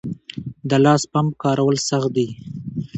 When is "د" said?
0.69-0.71